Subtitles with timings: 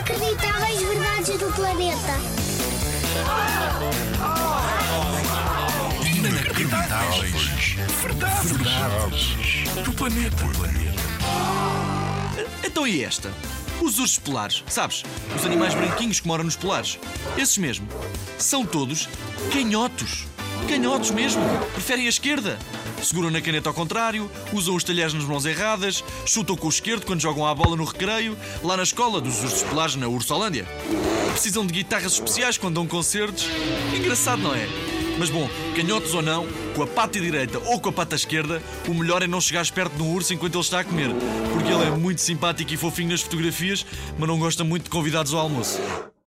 [0.00, 2.18] Inacreditáveis verdades do planeta.
[6.06, 7.76] Inacreditáveis.
[8.00, 8.50] Verdades.
[8.50, 9.34] Verdades.
[9.84, 10.44] Do planeta.
[12.64, 13.30] Então e esta?
[13.82, 15.02] Os ursos polares, sabes?
[15.36, 16.98] Os animais branquinhos que moram nos polares.
[17.36, 17.86] Esses mesmo.
[18.38, 19.06] São todos
[19.52, 20.26] canhotos.
[20.66, 21.42] Canhotos mesmo.
[21.74, 22.58] Preferem a esquerda.
[23.02, 27.06] Seguram na caneta ao contrário, usam os talheres nas mãos erradas, chutam com o esquerdo
[27.06, 30.66] quando jogam a bola no recreio, lá na escola dos ursos polares na Ursolândia.
[31.30, 33.46] Precisam de guitarras especiais quando dão concertos.
[33.96, 34.68] Engraçado, não é?
[35.18, 38.94] Mas bom, canhotos ou não, com a pata direita ou com a pata esquerda, o
[38.94, 41.10] melhor é não chegar perto de um urso enquanto ele está a comer,
[41.52, 43.84] porque ele é muito simpático e fofinho nas fotografias,
[44.18, 45.78] mas não gosta muito de convidados ao almoço.